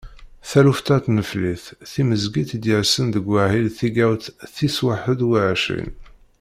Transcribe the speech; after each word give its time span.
Taluft-a 0.49 0.95
n 0.99 1.03
tneflit 1.05 1.63
timezgit 1.91 2.49
i 2.55 2.57
d-yersen 2.63 3.07
deg 3.15 3.25
wahil 3.31 3.67
tigawt 3.77 4.23
tis 4.55 4.77
waḥedd 4.85 5.19
u 5.27 5.29
ɛecrin. 5.49 5.91